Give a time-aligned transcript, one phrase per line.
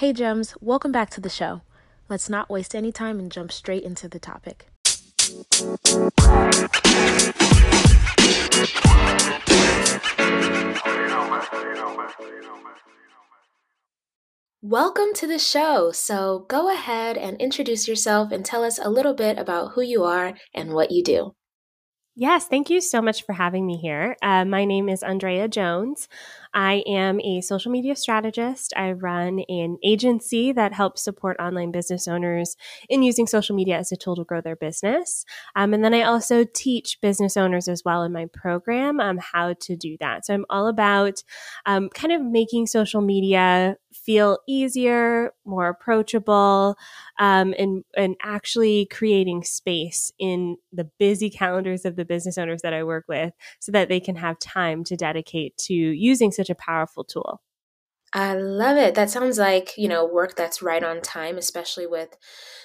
[0.00, 1.60] Hey, Gems, welcome back to the show.
[2.08, 4.70] Let's not waste any time and jump straight into the topic.
[14.62, 15.92] Welcome to the show.
[15.92, 20.04] So go ahead and introduce yourself and tell us a little bit about who you
[20.04, 21.34] are and what you do.
[22.16, 24.16] Yes, thank you so much for having me here.
[24.20, 26.08] Uh, my name is Andrea Jones.
[26.54, 28.72] I am a social media strategist.
[28.76, 32.56] I run an agency that helps support online business owners
[32.88, 35.24] in using social media as a tool to grow their business.
[35.54, 39.54] Um, and then I also teach business owners as well in my program um, how
[39.60, 40.26] to do that.
[40.26, 41.22] So I'm all about
[41.66, 46.76] um, kind of making social media feel easier, more approachable,
[47.18, 52.72] um, and and actually creating space in the busy calendars of the business owners that
[52.72, 56.54] I work with, so that they can have time to dedicate to using such a
[56.54, 57.40] powerful tool.
[58.12, 58.96] I love it.
[58.96, 62.16] That sounds like, you know, work that's right on time, especially with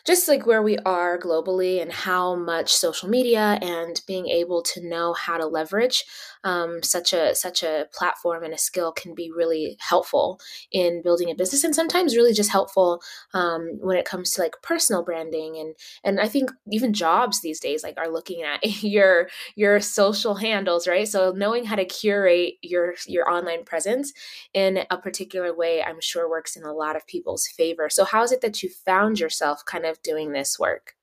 [0.04, 4.88] just like where we are globally and how much social media and being able to
[4.88, 6.04] know how to leverage
[6.46, 10.40] um, such a such a platform and a skill can be really helpful
[10.72, 13.02] in building a business and sometimes really just helpful
[13.34, 17.60] um, when it comes to like personal branding and and I think even jobs these
[17.60, 21.08] days like are looking at your your social handles right?
[21.08, 24.14] So knowing how to curate your your online presence
[24.54, 27.90] in a particular way I'm sure works in a lot of people's favor.
[27.90, 30.96] So how is it that you found yourself kind of doing this work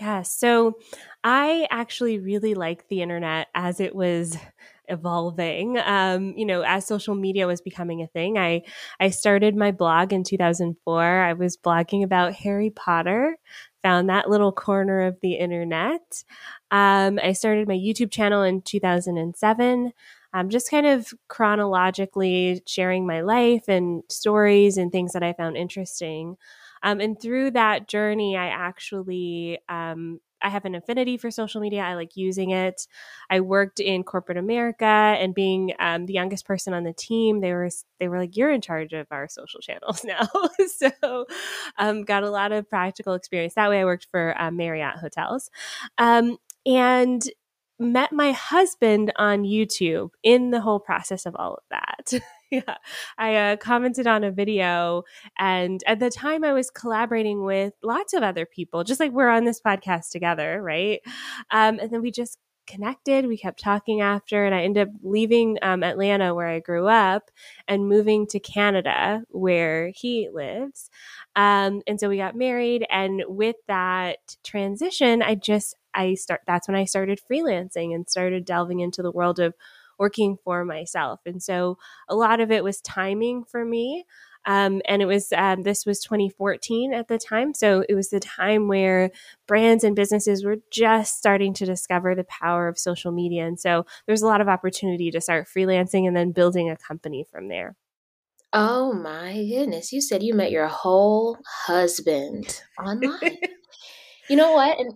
[0.00, 0.78] yeah, so
[1.22, 4.36] I actually really like the internet as it was
[4.88, 5.78] evolving.
[5.78, 8.62] Um, you know, as social media was becoming a thing, I
[9.00, 11.02] I started my blog in 2004.
[11.02, 13.36] I was blogging about Harry Potter.
[13.82, 16.22] Found that little corner of the internet.
[16.70, 19.92] Um, I started my YouTube channel in 2007.
[20.34, 25.56] Um, just kind of chronologically sharing my life and stories and things that I found
[25.58, 26.36] interesting.
[26.82, 31.82] Um, and through that journey, I actually um, I have an affinity for social media.
[31.82, 32.86] I like using it.
[33.30, 37.52] I worked in corporate America, and being um, the youngest person on the team, they
[37.52, 40.28] were they were like, "You're in charge of our social channels now."
[40.66, 41.26] so,
[41.78, 43.80] um, got a lot of practical experience that way.
[43.80, 45.50] I worked for uh, Marriott hotels,
[45.98, 47.22] um, and
[47.78, 52.22] met my husband on YouTube in the whole process of all of that.
[52.66, 52.76] yeah.
[53.16, 55.04] I uh, commented on a video,
[55.38, 59.30] and at the time I was collaborating with lots of other people, just like we're
[59.30, 61.00] on this podcast together, right?
[61.50, 63.26] Um, and then we just connected.
[63.26, 67.30] We kept talking after, and I ended up leaving um, Atlanta, where I grew up,
[67.66, 70.90] and moving to Canada, where he lives.
[71.34, 76.42] Um, and so we got married, and with that transition, I just I start.
[76.46, 79.54] That's when I started freelancing and started delving into the world of
[80.02, 81.20] working for myself.
[81.24, 84.04] And so a lot of it was timing for me.
[84.44, 88.18] Um, and it was um, this was 2014 at the time so it was the
[88.18, 89.12] time where
[89.46, 93.86] brands and businesses were just starting to discover the power of social media and so
[94.04, 97.76] there's a lot of opportunity to start freelancing and then building a company from there
[98.52, 103.38] oh my goodness you said you met your whole husband online
[104.28, 104.78] You know what?
[104.78, 104.94] And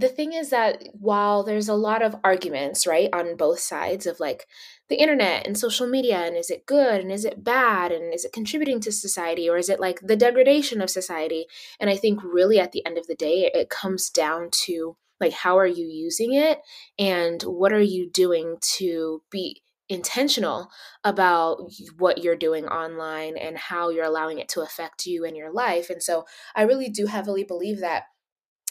[0.00, 4.20] the thing is that while there's a lot of arguments, right, on both sides of
[4.20, 4.46] like
[4.88, 8.24] the internet and social media, and is it good and is it bad and is
[8.24, 11.46] it contributing to society or is it like the degradation of society?
[11.80, 15.32] And I think really at the end of the day, it comes down to like,
[15.32, 16.58] how are you using it
[16.98, 20.70] and what are you doing to be intentional
[21.02, 21.58] about
[21.98, 25.90] what you're doing online and how you're allowing it to affect you and your life.
[25.90, 28.04] And so I really do heavily believe that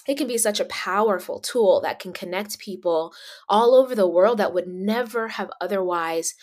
[0.09, 3.13] it can be such a powerful tool that can connect people
[3.47, 6.33] all over the world that would never have otherwise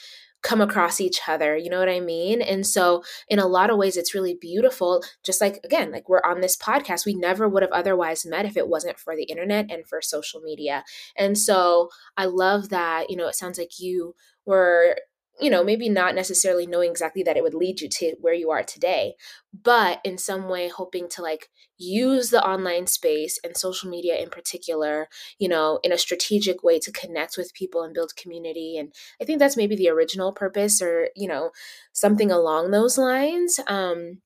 [0.43, 2.41] come across each other you know what i mean?
[2.41, 6.23] And so in a lot of ways it's really beautiful just like again like we're
[6.25, 9.67] on this podcast we never would have otherwise met if it wasn't for the internet
[9.69, 10.85] and for social media.
[11.17, 14.97] And so i love that you know it sounds like you were
[15.41, 18.51] you know, maybe not necessarily knowing exactly that it would lead you to where you
[18.51, 19.15] are today,
[19.63, 24.31] but in some way hoping to like use the online space and social media in
[24.31, 28.79] particular, you know, in a strategic way to connect with people and build community.
[28.79, 31.51] And I think that's maybe the original purpose or, you know,
[31.93, 33.61] something along those lines.
[33.67, 34.23] Um,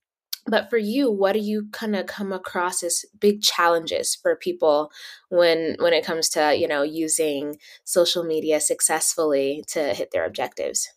[0.47, 4.91] but for you what do you kind of come across as big challenges for people
[5.29, 10.89] when when it comes to you know using social media successfully to hit their objectives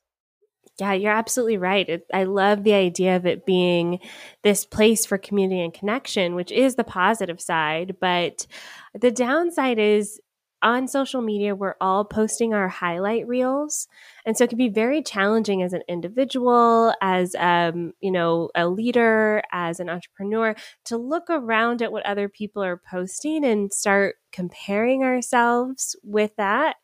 [0.78, 1.88] yeah, you're absolutely right.
[1.88, 4.00] It, I love the idea of it being
[4.42, 7.96] this place for community and connection, which is the positive side.
[8.00, 8.46] But
[8.92, 10.20] the downside is
[10.64, 13.86] on social media, we're all posting our highlight reels.
[14.24, 18.66] And so it can be very challenging as an individual, as um, you know, a
[18.66, 20.56] leader, as an entrepreneur,
[20.86, 26.76] to look around at what other people are posting and start comparing ourselves with that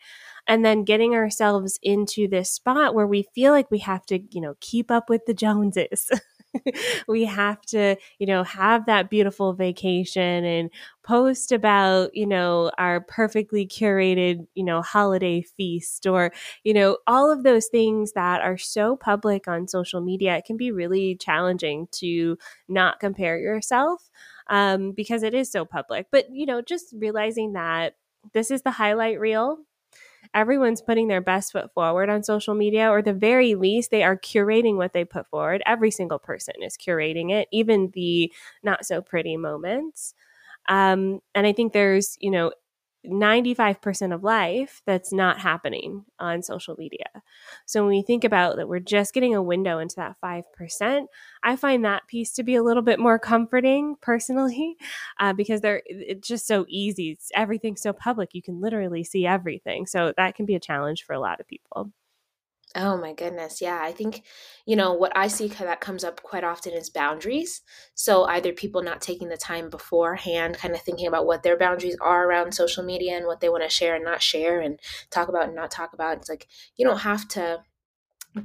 [0.47, 4.41] and then getting ourselves into this spot where we feel like we have to, you
[4.41, 6.11] know, keep up with the Joneses.
[7.09, 10.71] we have to, you know, have that beautiful vacation and
[11.05, 16.33] post about, you know, our perfectly curated, you know, holiday feast or,
[16.65, 20.37] you know, all of those things that are so public on social media.
[20.37, 22.37] It can be really challenging to
[22.69, 24.11] not compare yourself
[24.49, 26.07] um, because it is so public.
[26.11, 27.95] But, you know, just realizing that
[28.35, 29.59] this is the highlight reel
[30.35, 34.17] everyone's putting their best foot forward on social media, or the very least, they are
[34.17, 35.63] curating what they put forward.
[35.67, 38.33] Every single person is curating it, even the
[38.63, 40.15] not so pretty moments.
[40.69, 42.53] Um, and I think there's, you know,
[43.07, 47.07] 95% of life that's not happening on social media.
[47.67, 51.07] So when we think about that, we're just getting a window into that 5%.
[51.43, 54.77] I find that piece to be a little bit more comforting personally
[55.19, 57.13] uh, because they're, it's just so easy.
[57.13, 58.31] It's, everything's so public.
[58.35, 59.87] You can literally see everything.
[59.87, 61.93] So that can be a challenge for a lot of people.
[62.77, 63.61] Oh my goodness.
[63.61, 63.81] Yeah.
[63.83, 64.23] I think,
[64.65, 67.63] you know, what I see that comes up quite often is boundaries.
[67.95, 71.97] So either people not taking the time beforehand, kind of thinking about what their boundaries
[72.01, 74.79] are around social media and what they want to share and not share and
[75.11, 76.19] talk about and not talk about.
[76.19, 76.47] It's like,
[76.77, 77.59] you don't have to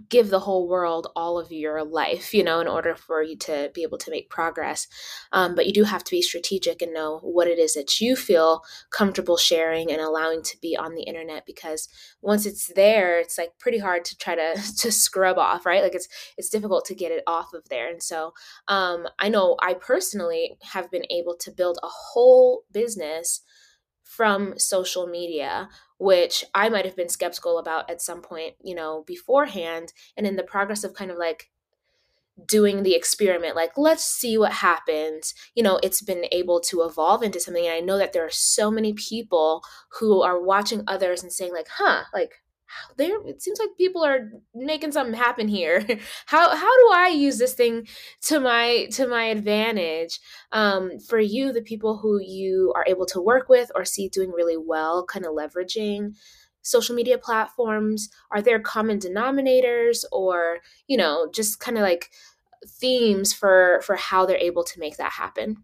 [0.09, 3.69] give the whole world all of your life, you know, in order for you to
[3.73, 4.87] be able to make progress.
[5.31, 8.15] Um, but you do have to be strategic and know what it is that you
[8.15, 11.87] feel comfortable sharing and allowing to be on the internet because
[12.21, 15.83] once it's there, it's like pretty hard to try to to scrub off, right?
[15.83, 16.07] Like it's
[16.37, 17.89] it's difficult to get it off of there.
[17.89, 18.33] And so
[18.67, 23.41] um, I know I personally have been able to build a whole business
[24.03, 25.67] from social media
[25.97, 29.93] which I might have been skeptical about at some point, you know, beforehand.
[30.17, 31.49] And in the progress of kind of like
[32.45, 37.23] doing the experiment, like, let's see what happens, you know, it's been able to evolve
[37.23, 37.65] into something.
[37.65, 39.63] And I know that there are so many people
[39.99, 42.41] who are watching others and saying, like, huh, like,
[42.97, 45.85] there it seems like people are making something happen here.
[46.25, 47.87] How how do i use this thing
[48.23, 50.19] to my to my advantage?
[50.51, 54.31] Um, for you the people who you are able to work with or see doing
[54.31, 56.15] really well kind of leveraging
[56.61, 62.09] social media platforms are there common denominators or you know just kind of like
[62.67, 65.63] themes for for how they're able to make that happen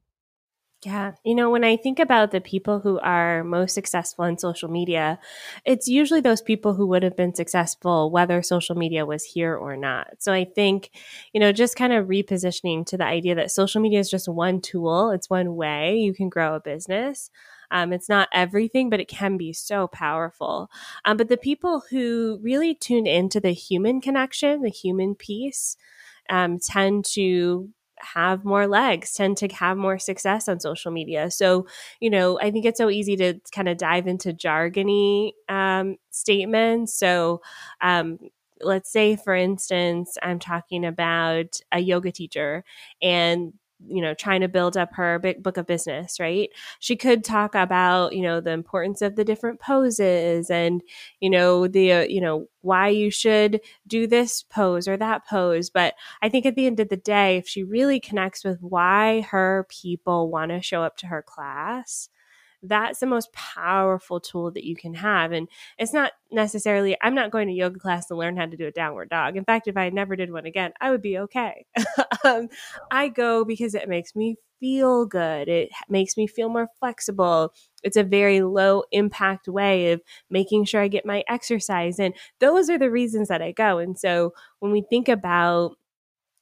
[0.83, 1.11] yeah.
[1.23, 5.19] You know, when I think about the people who are most successful in social media,
[5.63, 9.77] it's usually those people who would have been successful whether social media was here or
[9.77, 10.07] not.
[10.17, 10.89] So I think,
[11.33, 14.59] you know, just kind of repositioning to the idea that social media is just one
[14.59, 17.29] tool, it's one way you can grow a business.
[17.69, 20.69] Um, it's not everything, but it can be so powerful.
[21.05, 25.77] Um, but the people who really tune into the human connection, the human piece,
[26.29, 27.69] um, tend to
[28.03, 31.31] have more legs, tend to have more success on social media.
[31.31, 31.67] So,
[31.99, 36.93] you know, I think it's so easy to kind of dive into jargony um, statements.
[36.93, 37.41] So,
[37.81, 38.19] um,
[38.61, 42.63] let's say, for instance, I'm talking about a yoga teacher
[43.01, 43.53] and
[43.87, 46.49] you know trying to build up her big book of business right?
[46.79, 50.81] She could talk about you know the importance of the different poses and
[51.19, 55.69] you know the uh, you know why you should do this pose or that pose.
[55.69, 59.21] But i think at the end of the day if she really connects with why
[59.21, 62.09] her people want to show up to her class
[62.63, 65.31] that's the most powerful tool that you can have.
[65.31, 68.67] And it's not necessarily, I'm not going to yoga class to learn how to do
[68.67, 69.35] a downward dog.
[69.35, 71.65] In fact, if I never did one again, I would be okay.
[72.23, 72.49] um,
[72.91, 77.51] I go because it makes me feel good, it makes me feel more flexible.
[77.83, 81.99] It's a very low impact way of making sure I get my exercise.
[81.99, 83.79] And those are the reasons that I go.
[83.79, 85.77] And so when we think about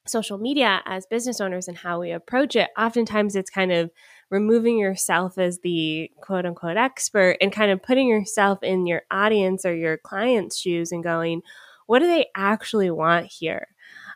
[0.05, 3.89] social media as business owners and how we approach it, oftentimes it's kind of
[4.29, 9.65] removing yourself as the quote unquote expert and kind of putting yourself in your audience
[9.65, 11.41] or your client's shoes and going,
[11.87, 13.67] what do they actually want here?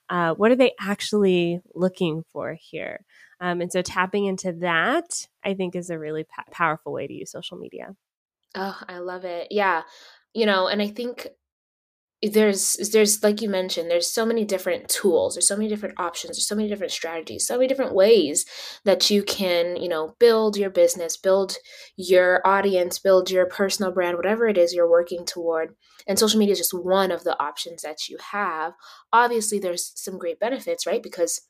[0.10, 3.04] Uh, what are they actually looking for here?
[3.40, 7.32] Um, and so tapping into that, I think, is a really powerful way to use
[7.32, 7.96] social media.
[8.56, 9.48] Oh, I love it.
[9.50, 9.82] Yeah.
[10.34, 11.28] You know, and I think
[12.32, 16.38] there's there's like you mentioned there's so many different tools there's so many different options
[16.38, 18.46] there's so many different strategies so many different ways
[18.86, 21.58] that you can you know build your business build
[21.98, 25.76] your audience build your personal brand whatever it is you're working toward.
[26.08, 28.74] And social media is just one of the options that you have.
[29.12, 31.04] Obviously there's some great benefits right?
[31.04, 31.42] Because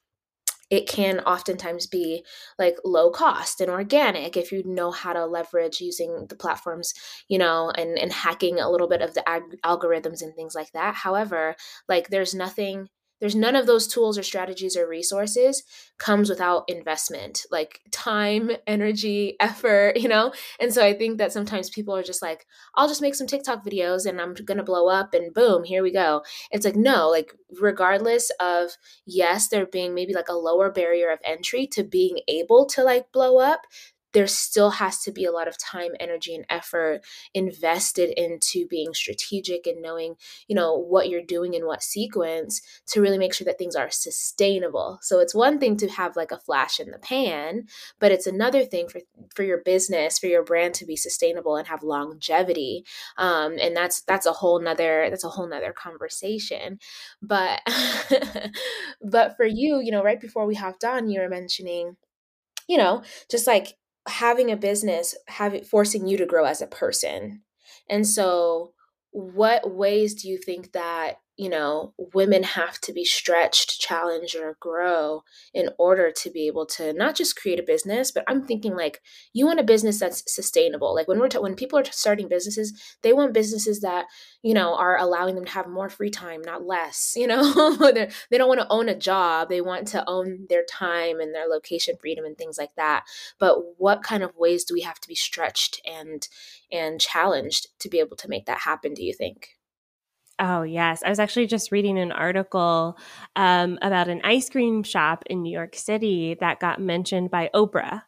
[0.74, 2.26] it can oftentimes be
[2.58, 6.96] like low cost and organic if you know how to leverage using the platforms,
[7.28, 10.72] you know, and, and hacking a little bit of the ag- algorithms and things like
[10.72, 10.96] that.
[10.96, 11.56] However,
[11.88, 12.90] like there's nothing
[13.24, 15.64] there's none of those tools or strategies or resources
[15.98, 20.34] comes without investment like time energy effort you know?
[20.60, 23.64] And so i think that sometimes people are just like i'll just make some tiktok
[23.66, 26.22] videos and i'm gonna blow up and boom here we go.
[26.52, 28.72] It's like no like regardless of
[29.06, 33.10] yes there being maybe like a lower barrier of entry to being able to like
[33.14, 33.62] blow up
[34.14, 37.02] there still has to be a lot of time energy and effort
[37.34, 40.16] invested into being strategic and knowing
[40.48, 43.90] you know what you're doing in what sequence to really make sure that things are
[43.90, 45.00] sustainable.
[45.02, 47.66] So it's one thing to have like a flash in the pan
[48.00, 49.02] but it's another thing for
[49.36, 52.86] for your business for your brand to be sustainable and have longevity.
[53.18, 56.80] Um, and that's that's a whole nother that's a whole nother conversation.
[57.22, 57.62] But
[59.02, 61.96] but for you you know right before we hopped on you were mentioning
[62.68, 63.76] you know just like
[64.08, 67.42] having a business having forcing you to grow as a person.
[67.90, 68.74] And so
[69.12, 74.56] what ways do you think that you know, women have to be stretched, challenged, or
[74.60, 78.76] grow in order to be able to not just create a business, but I'm thinking
[78.76, 79.02] like
[79.34, 80.94] you want a business that's sustainable.
[80.94, 84.06] Like when we're when people are starting businesses, they want businesses that
[84.44, 87.16] you know are allowing them to have more free time, not less.
[87.24, 87.78] You know,
[88.30, 91.48] they don't want to own a job; they want to own their time and their
[91.48, 93.06] location freedom and things like that.
[93.40, 96.28] But what kind of ways do we have to be stretched and
[96.70, 98.94] and challenged to be able to make that happen?
[98.94, 99.52] Do you think?
[100.40, 101.04] Oh, yes.
[101.06, 102.98] I was actually just reading an article
[103.36, 108.02] um, about an ice cream shop in New York City that got mentioned by Oprah,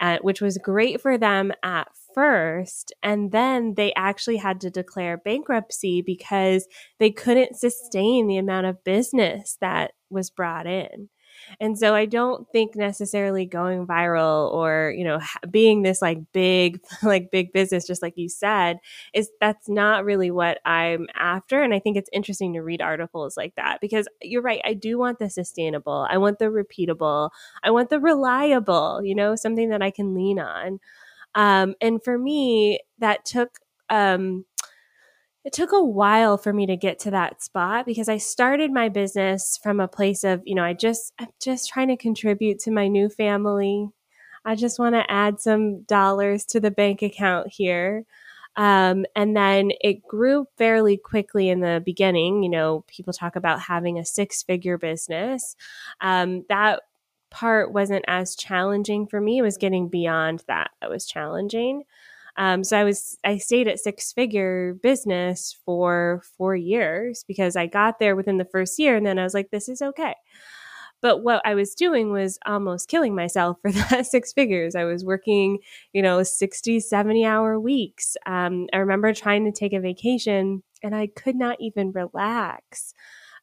[0.00, 2.92] uh, which was great for them at first.
[3.04, 6.66] And then they actually had to declare bankruptcy because
[6.98, 11.08] they couldn't sustain the amount of business that was brought in.
[11.60, 15.20] And so I don't think necessarily going viral or, you know,
[15.50, 18.78] being this like big, like big business, just like you said,
[19.14, 21.62] is that's not really what I'm after.
[21.62, 24.60] And I think it's interesting to read articles like that because you're right.
[24.64, 26.06] I do want the sustainable.
[26.10, 27.30] I want the repeatable.
[27.62, 30.80] I want the reliable, you know, something that I can lean on.
[31.34, 34.44] Um, and for me, that took, um,
[35.44, 38.88] it took a while for me to get to that spot because I started my
[38.88, 42.70] business from a place of, you know, I just, I'm just trying to contribute to
[42.70, 43.88] my new family.
[44.44, 48.04] I just want to add some dollars to the bank account here.
[48.56, 52.42] Um, and then it grew fairly quickly in the beginning.
[52.42, 55.56] You know, people talk about having a six figure business.
[56.00, 56.82] Um, that
[57.30, 59.38] part wasn't as challenging for me.
[59.38, 61.84] It was getting beyond that that was challenging.
[62.40, 67.66] Um, so I was I stayed at six figure business for four years because I
[67.66, 70.14] got there within the first year, and then I was like, this is okay.
[71.02, 74.74] But what I was doing was almost killing myself for that six figures.
[74.74, 75.58] I was working,
[75.92, 78.16] you know, 60, 70 hour weeks.
[78.24, 82.94] Um, I remember trying to take a vacation and I could not even relax,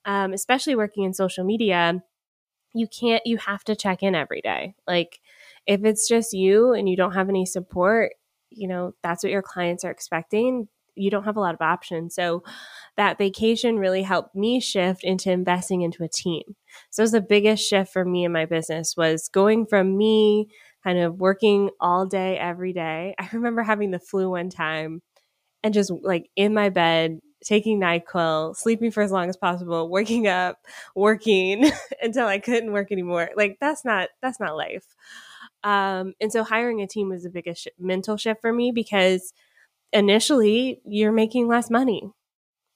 [0.05, 2.01] um, especially working in social media.
[2.73, 4.75] You can't, you have to check in every day.
[4.87, 5.19] Like,
[5.67, 8.13] if it's just you and you don't have any support,
[8.49, 12.15] you know, that's what your clients are expecting, you don't have a lot of options.
[12.15, 12.43] So
[12.95, 16.43] that vacation really helped me shift into investing into a team.
[16.89, 20.47] So it was the biggest shift for me in my business was going from me
[20.83, 23.15] kind of working all day every day.
[23.19, 25.01] I remember having the flu one time
[25.63, 30.27] and just like in my bed taking NyQuil, sleeping for as long as possible, waking
[30.27, 30.57] up,
[30.95, 33.29] working until I couldn't work anymore.
[33.35, 34.85] Like that's not that's not life.
[35.63, 39.33] Um, and so hiring a team was the biggest sh- mental shift for me because
[39.93, 42.11] initially you're making less money.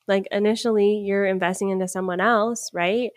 [0.07, 3.11] Like initially you're investing into someone else, right?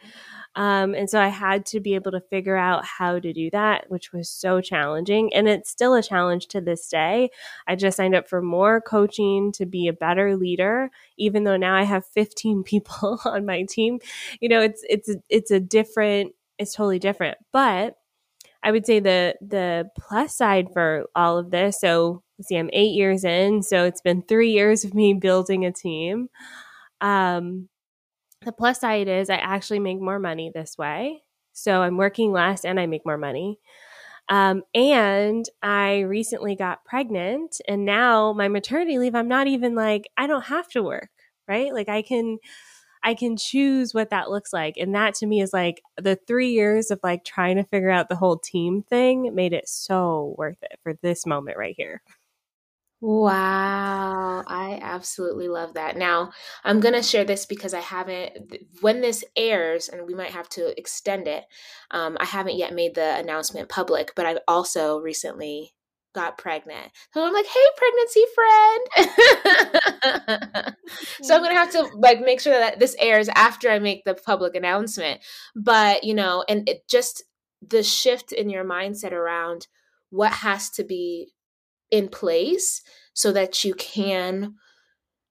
[0.56, 3.90] Um, and so I had to be able to figure out how to do that,
[3.90, 5.34] which was so challenging.
[5.34, 7.30] And it's still a challenge to this day.
[7.66, 11.74] I just signed up for more coaching to be a better leader, even though now
[11.74, 13.98] I have 15 people on my team.
[14.40, 17.38] You know, it's it's it's a different, it's totally different.
[17.52, 17.96] But
[18.64, 21.80] I would say the the plus side for all of this.
[21.80, 25.72] So see, I'm eight years in, so it's been three years of me building a
[25.72, 26.28] team.
[27.00, 27.68] Um,
[28.44, 31.22] the plus side is I actually make more money this way.
[31.52, 33.60] So I'm working less and I make more money.
[34.28, 40.08] Um, and I recently got pregnant, and now my maternity leave, I'm not even like,
[40.16, 41.10] I don't have to work,
[41.46, 41.74] right?
[41.74, 42.38] Like I can
[43.04, 44.76] I can choose what that looks like.
[44.78, 48.08] And that to me is like the three years of like trying to figure out
[48.08, 52.02] the whole team thing made it so worth it for this moment right here.
[53.06, 55.98] Wow, I absolutely love that.
[55.98, 56.32] Now,
[56.64, 60.48] I'm going to share this because I haven't, when this airs, and we might have
[60.50, 61.44] to extend it,
[61.90, 65.74] um, I haven't yet made the announcement public, but I've also recently
[66.14, 66.90] got pregnant.
[67.12, 68.88] So I'm like, hey, pregnancy friend.
[71.22, 72.00] so I'm going to have to mm-hmm.
[72.00, 75.20] like make sure that this airs after I make the public announcement.
[75.54, 77.24] But, you know, and it just
[77.66, 79.66] the shift in your mindset around
[80.10, 81.32] what has to be
[81.90, 84.54] in place so that you can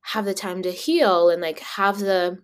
[0.07, 2.39] have the time to heal and like have the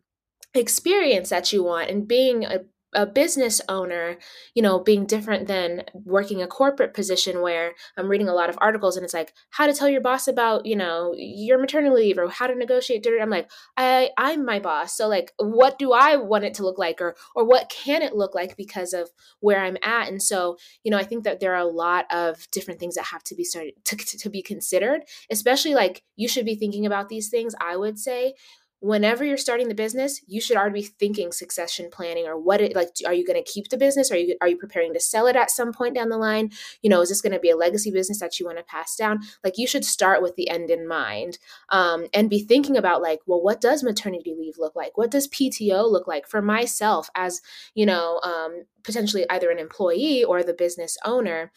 [0.54, 2.60] experience that you want and being a
[2.94, 4.18] a business owner,
[4.54, 8.58] you know, being different than working a corporate position where I'm reading a lot of
[8.60, 12.18] articles and it's like how to tell your boss about, you know, your maternity leave
[12.18, 13.06] or how to negotiate.
[13.22, 14.96] I'm like, I I'm my boss.
[14.98, 18.16] So like what do I want it to look like or or what can it
[18.16, 20.08] look like because of where I'm at?
[20.08, 23.06] And so, you know, I think that there are a lot of different things that
[23.06, 27.10] have to be started to, to be considered, especially like you should be thinking about
[27.10, 28.34] these things, I would say,
[28.82, 32.76] whenever you're starting the business you should already be thinking succession planning or what it
[32.76, 34.12] like are you going to keep the business?
[34.12, 36.52] Are you are you preparing to sell it at some point down the line?
[36.82, 38.96] You know is this going to be a legacy business that you want to pass
[38.96, 39.20] down?
[39.44, 43.20] Like you should start with the end in mind um, and be thinking about like
[43.26, 44.98] well what does maternity leave look like?
[44.98, 47.42] What does pto look like for myself as
[47.76, 51.52] you know um, potentially either an employee or the business owner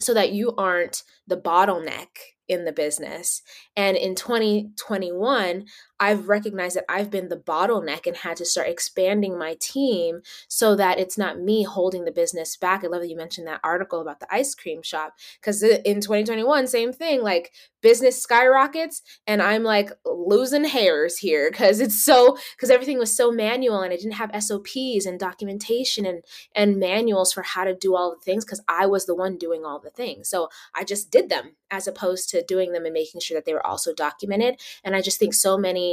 [0.00, 2.08] so that you aren't the bottleneck
[2.48, 3.42] in the business.
[3.76, 5.66] And in 2021,
[5.98, 10.76] I've recognized that I've been the bottleneck and had to start expanding my team so
[10.76, 12.84] that it's not me holding the business back.
[12.84, 16.66] I love that you mentioned that article about the ice cream shop because in 2021,
[16.66, 17.52] same thing, like
[17.86, 23.30] business skyrockets and I'm like losing hairs here because it's so because everything was so
[23.30, 26.24] manual and I didn't have SOPs and documentation and
[26.54, 29.64] and manuals for how to do all the things because I was the one doing
[29.64, 30.28] all the things.
[30.28, 33.54] So I just did them as opposed to doing them and making sure that they
[33.54, 34.60] were also documented.
[34.82, 35.85] And I just think so many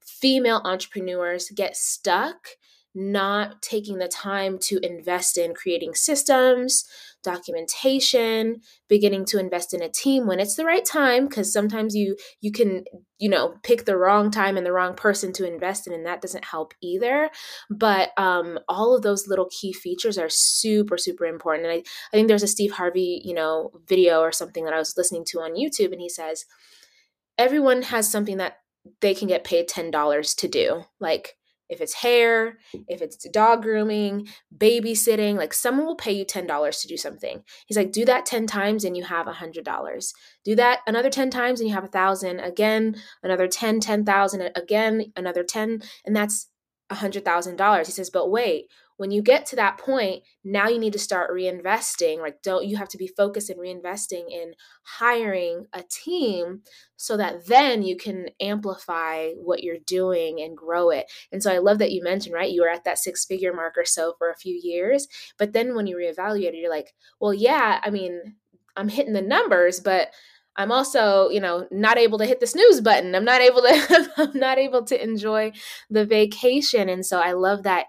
[0.00, 2.48] female entrepreneurs get stuck
[2.94, 6.84] not taking the time to invest in creating systems,
[7.24, 12.16] documentation, beginning to invest in a team when it's the right time because sometimes you
[12.40, 12.84] you can,
[13.18, 16.22] you know, pick the wrong time and the wrong person to invest in and that
[16.22, 17.30] doesn't help either.
[17.68, 21.66] But um all of those little key features are super super important.
[21.66, 21.82] And I
[22.12, 25.24] I think there's a Steve Harvey, you know, video or something that I was listening
[25.30, 26.44] to on YouTube and he says
[27.38, 28.58] everyone has something that
[29.00, 30.84] they can get paid $10 to do.
[31.00, 31.36] Like
[31.68, 36.88] if it's hair, if it's dog grooming, babysitting, like someone will pay you $10 to
[36.88, 37.42] do something.
[37.66, 40.12] He's like, do that 10 times and you have $100.
[40.44, 42.40] Do that another 10 times and you have a thousand.
[42.40, 44.50] Again, another 10, 10,000.
[44.54, 45.82] Again, another 10.
[46.04, 46.48] And that's
[46.90, 47.86] $100,000.
[47.86, 48.66] He says, but wait,
[48.96, 52.76] when you get to that point now you need to start reinvesting like don't you
[52.76, 56.62] have to be focused in reinvesting in hiring a team
[56.96, 61.58] so that then you can amplify what you're doing and grow it and so i
[61.58, 64.30] love that you mentioned right you were at that six figure mark or so for
[64.30, 68.36] a few years but then when you reevaluate you're like well yeah i mean
[68.76, 70.10] i'm hitting the numbers but
[70.56, 73.14] I'm also, you know, not able to hit the snooze button.
[73.14, 75.52] I'm not able to I'm not able to enjoy
[75.90, 76.88] the vacation.
[76.88, 77.86] And so I love that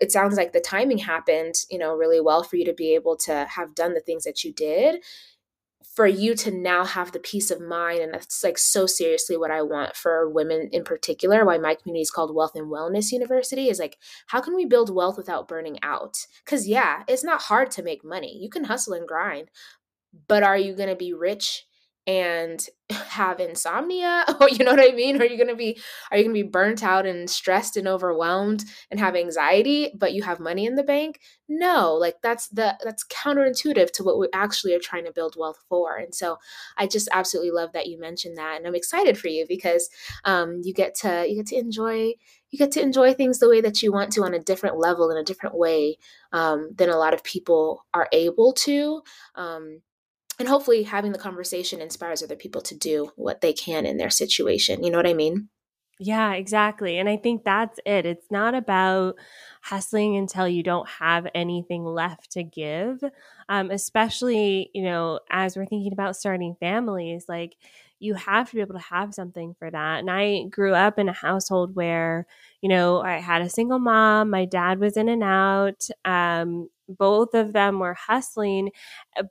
[0.00, 3.16] it sounds like the timing happened, you know, really well for you to be able
[3.16, 5.02] to have done the things that you did
[5.96, 9.50] for you to now have the peace of mind and that's like so seriously what
[9.50, 13.70] i want for women in particular why my community is called wealth and wellness university
[13.70, 17.70] is like how can we build wealth without burning out because yeah it's not hard
[17.70, 19.48] to make money you can hustle and grind
[20.28, 21.64] but are you going to be rich
[22.06, 25.20] and have insomnia or you know what i mean?
[25.20, 25.78] Are you going to be
[26.10, 30.12] are you going to be burnt out and stressed and overwhelmed and have anxiety but
[30.12, 31.20] you have money in the bank?
[31.48, 35.58] No like that's the that's counterintuitive to what we actually are trying to build wealth
[35.68, 36.38] for and so
[36.76, 39.88] i just absolutely love that you mentioned that and i'm excited for you because
[40.24, 42.12] um, you get to you get to enjoy
[42.50, 45.10] you get to enjoy things the way that you want to on a different level
[45.10, 45.96] in a different way
[46.32, 49.02] um, than a lot of people are able to
[49.34, 49.80] um,
[50.38, 54.10] and hopefully having the conversation inspires other people to do what they can in their
[54.10, 55.48] situation you know what i mean?
[55.98, 59.14] Yeah exactly and i think that's it it's not about
[59.62, 63.02] hustling until you don't have anything left to give
[63.48, 67.56] um, especially you know as we're thinking about starting families like
[67.98, 71.08] you have to be able to have something for that and i grew up in
[71.08, 72.26] a household where
[72.60, 77.34] you know i had a single mom my dad was in and out um, both
[77.34, 78.70] of them were hustling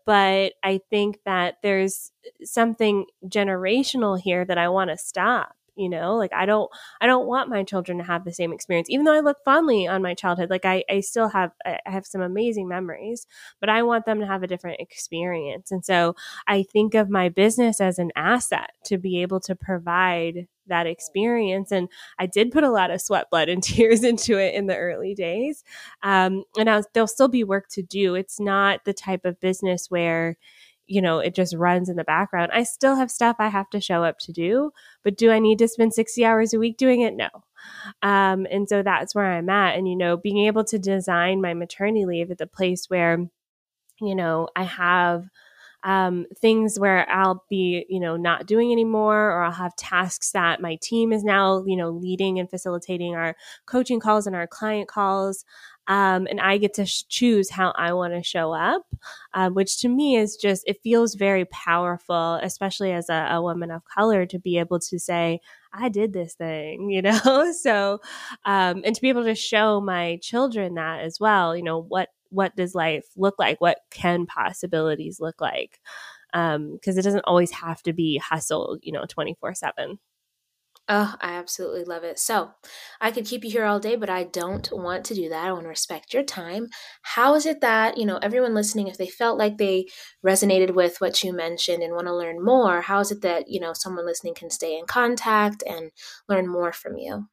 [0.06, 2.12] but i think that there's
[2.44, 6.70] something generational here that i want to stop you know like i don't
[7.02, 9.88] i don't want my children to have the same experience even though i look fondly
[9.88, 13.28] on my childhood like i, I still have i have some amazing memories
[13.60, 16.16] but i want them to have a different experience and so
[16.48, 21.72] i think of my business as an asset to be able to provide that experience.
[21.72, 24.76] And I did put a lot of sweat, blood, and tears into it in the
[24.76, 25.64] early days.
[26.04, 28.16] Um, and was, there'll still be work to do.
[28.16, 30.38] It's not the type of business where,
[30.88, 32.52] you know, it just runs in the background.
[32.54, 34.72] I still have stuff I have to show up to do,
[35.04, 37.16] but do I need to spend 60 hours a week doing it?
[37.16, 37.30] No.
[38.02, 39.78] Um, and so that's where I'm at.
[39.78, 43.26] And, you know, being able to design my maternity leave at the place where,
[44.02, 45.26] you know, I have
[45.84, 50.60] um, things where I'll be, you know, not doing anymore, or I'll have tasks that
[50.60, 53.36] my team is now, you know, leading and facilitating our
[53.68, 55.46] coaching calls and our client calls.
[55.88, 58.84] Um, and I get to sh- choose how I want to show up,
[59.34, 63.70] uh, which to me is just, it feels very powerful, especially as a, a woman
[63.72, 65.40] of color, to be able to say,
[65.74, 67.52] I did this thing, you know?
[67.52, 68.00] so,
[68.46, 72.10] um, and to be able to show my children that as well, you know, what
[72.30, 73.62] what does life look like?
[73.62, 75.80] What can possibilities look like?
[76.34, 80.00] Because um, it doesn't always have to be hustle, you know, 24 7.
[80.88, 82.20] Oh, I absolutely love it.
[82.20, 82.52] So,
[83.02, 85.46] I could keep you here all day, but I don't want to do that.
[85.48, 86.68] I want to respect your time.
[87.02, 89.88] How is it that, you know, everyone listening, if they felt like they
[90.26, 93.60] resonated with what you mentioned and want to learn more, how is it that, you
[93.60, 95.90] know, someone listening can stay in contact and
[96.30, 97.30] learn more from you?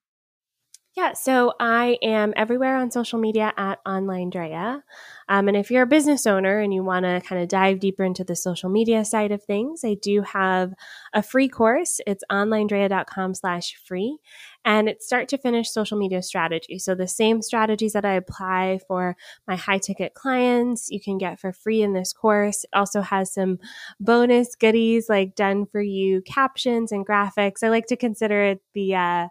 [0.95, 4.85] Yeah, so I am everywhere on social media at Online Drea.
[5.27, 8.05] Um, and if you're a business owner and you want to kind of dive deeper
[8.05, 10.75] into the social media side of things, I do have
[11.15, 11.99] a free course.
[12.07, 14.19] It's onlinedrea.com slash free.
[14.67, 16.79] And it's start to finish social media strategy.
[16.79, 19.17] So the same strategies that I apply for
[19.49, 22.65] my high ticket clients, you can get for free in this course.
[22.65, 23.61] It also has some
[23.99, 27.63] bonus goodies like done for you captions and graphics.
[27.63, 29.29] I like to consider it the, uh,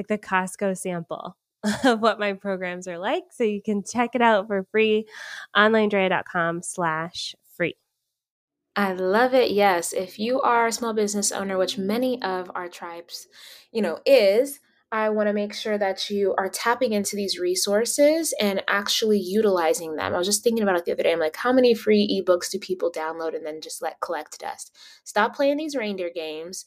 [0.00, 1.36] like the Costco sample
[1.84, 3.24] of what my programs are like.
[3.32, 5.06] So you can check it out for free,
[5.54, 7.76] onlinedrea.com slash free.
[8.76, 9.50] I love it.
[9.50, 9.92] Yes.
[9.92, 13.26] If you are a small business owner, which many of our tribes,
[13.72, 14.60] you know, is,
[14.92, 19.94] I want to make sure that you are tapping into these resources and actually utilizing
[19.94, 20.14] them.
[20.14, 21.12] I was just thinking about it the other day.
[21.12, 24.74] I'm like, how many free ebooks do people download and then just let collect dust?
[25.04, 26.64] Stop playing these reindeer games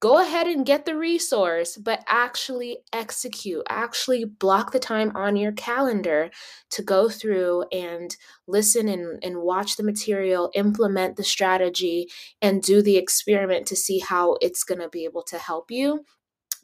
[0.00, 5.52] go ahead and get the resource, but actually execute, actually block the time on your
[5.52, 6.30] calendar
[6.70, 8.16] to go through and
[8.48, 12.08] listen and, and watch the material, implement the strategy,
[12.40, 16.04] and do the experiment to see how it's going to be able to help you.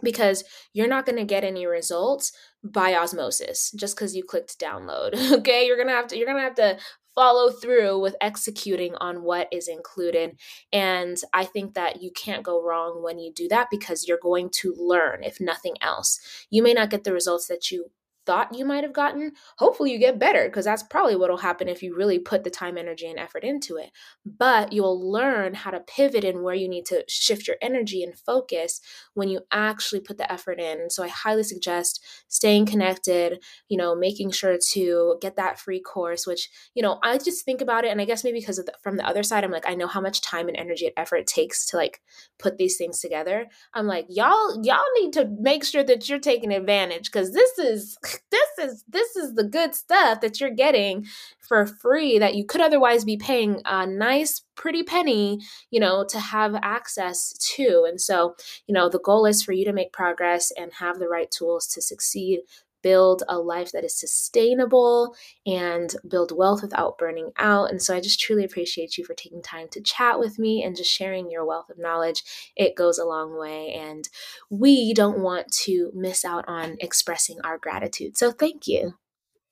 [0.03, 0.45] Because
[0.75, 5.15] you're not going to get any results by osmosis just because you clicked download.
[5.37, 6.79] Okay, you're gonna have to you're gonna have to
[7.17, 10.39] follow through with executing on what is included.
[10.73, 14.51] And I think that you can't go wrong when you do that because you're going
[14.61, 16.21] to learn, if nothing else.
[16.51, 17.91] You may not get the results that you
[18.27, 21.69] thought you might have gotten, hopefully you get better because that's probably what will happen
[21.69, 23.91] if you really put the time, energy, and effort into it.
[24.27, 28.19] But you'll learn how to pivot and where you need to shift your energy and
[28.19, 28.81] focus
[29.15, 30.91] when you actually put the effort in.
[30.91, 36.27] So I highly suggest staying connected, you know, making sure to get that free course,
[36.27, 37.91] which, you know, I just think about it.
[37.91, 40.01] And I guess maybe because the, from the other side, I'm like, I know how
[40.01, 42.01] much time and energy and effort it takes to like
[42.39, 43.47] put these things together.
[43.73, 47.97] I'm like, y'all, y'all need to make sure that you're taking advantage because this is
[48.31, 51.07] this is this is the good stuff that you're getting
[51.41, 56.19] for free that you could otherwise be paying a nice pretty penny you know to
[56.19, 57.85] have access to.
[57.89, 58.35] And so
[58.67, 61.67] you know the goal is for you to make progress and have the right tools
[61.69, 62.41] to succeed
[62.87, 67.69] build a life that is sustainable and build wealth without burning out.
[67.69, 70.77] And so I just truly appreciate you for taking time to chat with me and
[70.77, 72.23] just sharing your wealth of knowledge.
[72.55, 73.75] It goes a long way.
[73.75, 74.09] And
[74.51, 78.17] we don't want to miss out on expressing our gratitude.
[78.17, 78.95] So thank you.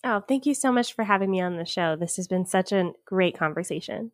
[0.04, 1.96] Oh, thank you so much for having me on the show.
[1.96, 4.12] This has been such a great conversation.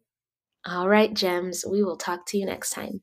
[0.64, 1.66] All right, Gems.
[1.70, 3.02] We will talk to you next time.